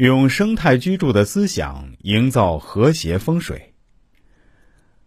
[0.00, 3.74] 用生态居住的思想营造和谐风水。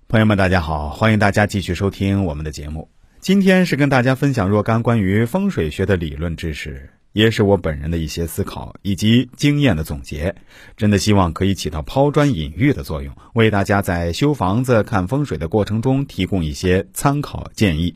[0.08, 2.92] 朋友们，大家好，欢迎大家继续收听我们的节目。
[3.20, 10.36] 今天是跟大家分享若干关于风水学的理论知识，也是我本人的一些思考以及经验的总结。
[10.78, 17.96] 真的希望可以起到抛砖引玉的作用，为大家在修房子、看风水的过程中提供一些参考建议。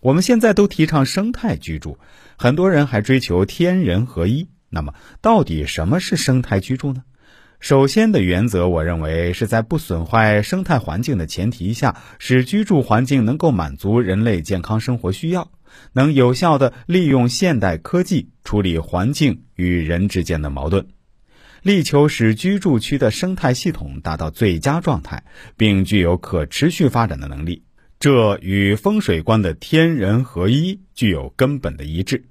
[0.00, 1.98] 我们现在都提倡生态居住，
[2.38, 4.48] 很多人还追求天人合一。
[4.68, 7.02] 那么，到底什么是生态居住呢？
[7.58, 15.50] 首先的原则，我认为是在不损坏生态环境的前提下，使居住环境能够满足人类健康生活需要，
[15.92, 20.88] 能有效地利用现代科技处理环境与人之间的矛盾，
[21.62, 25.24] 力求使居住区的生态系统达到最佳状态，
[25.56, 27.62] 并具有可持续发展的能力。
[27.98, 32.26] 这与风水观的天人合一具有根本的一致。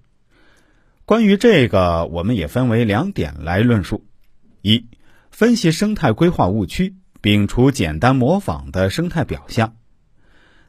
[1.06, 4.04] 关于这个，我们也分为两点来论述：
[4.64, 4.88] 一、
[5.30, 9.76] 分析生态规划误区，摒除简单模仿的生态表象。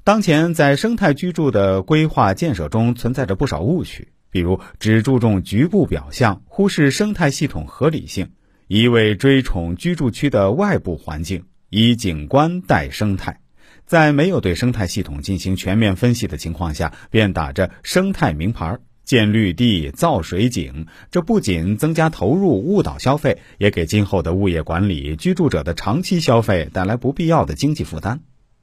[0.04, 8.32] 当前在生态居住的规划建设中存在着不少误区，比如只注重局部表象，忽视生态系统合理性，
[8.68, 13.40] 一味追崇居住区的外部环境，以景观代生态。
[13.86, 28.20] 在没有对生态系统进行全面分析的情况下，便打着生态名牌儿建绿地、造水井，这不仅增加投入、误导消费，也给今后的物业管理、居住者的长期消费带来不必要的经济负担。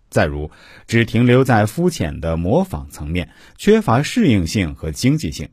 [0.10, 0.52] 再如，
[0.86, 5.48] 只停留在肤浅的模仿层面，缺乏适应性和经济性。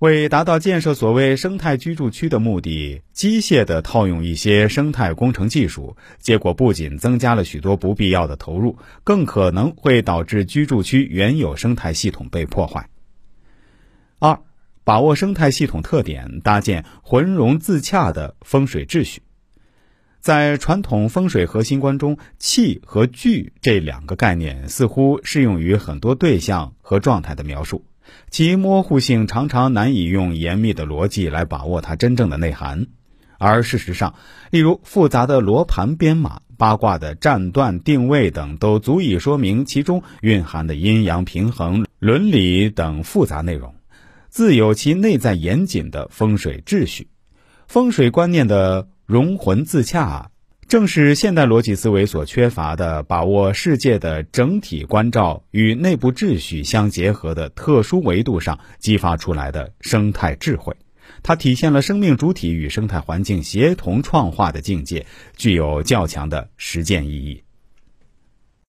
[0.00, 12.89] 为达到建设所谓生态居住区的目的，机械地套用一些生态工程技术，结果不仅增加了许多不必要的投入，更可能会导致居住区原有生态系统被破坏。
[14.84, 19.22] 把握生态系统特点，搭建浑融自洽的风水秩序。
[20.20, 27.84] 在传统风水核心观中，气和聚这两个概念似乎适用于很多对象和状态的描述。
[28.28, 32.88] 其模糊性常常难以用严密的逻辑来把握它真正的内涵，
[33.38, 34.14] 而事实上，
[34.50, 43.74] 例如复杂的罗盘编码、八卦的占断定位等，都足以说明其中蕴含的阴阳平衡、伦理等复杂内容，
[44.30, 47.08] 自有其内在严谨的风水秩序。
[47.66, 50.30] 风水观念的融魂自洽。
[50.68, 60.76] 正是现代逻辑思维所缺乏的，把握世界的整体关照与内部秩序相结合的特殊维度上激发出来的生态智慧。
[61.24, 67.42] 它体现了生命主体与生态环境协同创化的境界，具有较强的实践意义。